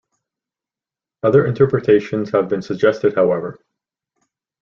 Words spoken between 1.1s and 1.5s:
Other